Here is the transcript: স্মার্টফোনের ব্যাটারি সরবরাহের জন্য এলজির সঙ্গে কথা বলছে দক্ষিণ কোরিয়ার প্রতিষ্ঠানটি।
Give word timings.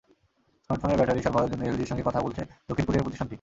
স্মার্টফোনের 0.65 0.99
ব্যাটারি 0.99 1.21
সরবরাহের 1.25 1.51
জন্য 1.51 1.63
এলজির 1.69 1.89
সঙ্গে 1.91 2.07
কথা 2.09 2.19
বলছে 2.25 2.41
দক্ষিণ 2.69 2.85
কোরিয়ার 2.85 3.05
প্রতিষ্ঠানটি। 3.05 3.29